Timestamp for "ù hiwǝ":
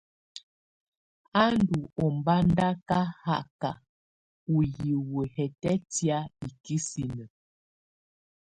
4.53-5.19